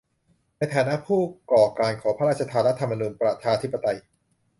[0.57, 1.21] ในฐานะผู้
[1.51, 3.97] ก่อการขอพระราชทานรัฐธรรมนูญประชาธิปไตย